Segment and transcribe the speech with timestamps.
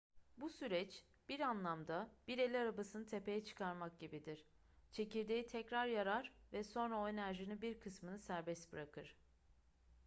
[0.37, 4.45] bu süreç bir anlamda bir el arabasını tepeye çıkarmak gibidir
[4.91, 9.15] çekirdeği tekrar yarar ve sonra o enerjinin bir kısmını serbest bırakır